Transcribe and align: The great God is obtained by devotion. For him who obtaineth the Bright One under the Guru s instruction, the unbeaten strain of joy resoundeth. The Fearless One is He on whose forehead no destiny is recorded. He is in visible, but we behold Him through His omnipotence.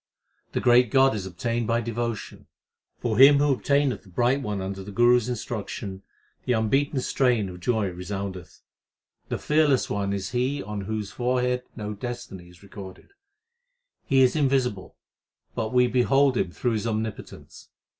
The 0.53 0.59
great 0.59 0.89
God 0.89 1.13
is 1.13 1.27
obtained 1.27 1.67
by 1.67 1.79
devotion. 1.79 2.47
For 2.97 3.19
him 3.19 3.37
who 3.37 3.53
obtaineth 3.53 4.01
the 4.01 4.09
Bright 4.09 4.41
One 4.41 4.59
under 4.59 4.81
the 4.83 4.91
Guru 4.91 5.17
s 5.17 5.27
instruction, 5.27 6.01
the 6.45 6.53
unbeaten 6.53 6.99
strain 7.01 7.47
of 7.49 7.59
joy 7.59 7.87
resoundeth. 7.91 8.63
The 9.29 9.37
Fearless 9.37 9.91
One 9.91 10.11
is 10.11 10.31
He 10.31 10.63
on 10.63 10.81
whose 10.85 11.11
forehead 11.11 11.65
no 11.75 11.93
destiny 11.93 12.49
is 12.49 12.63
recorded. 12.63 13.09
He 14.03 14.21
is 14.21 14.35
in 14.35 14.49
visible, 14.49 14.95
but 15.53 15.71
we 15.71 15.85
behold 15.85 16.35
Him 16.35 16.49
through 16.49 16.71
His 16.71 16.87
omnipotence. 16.87 17.69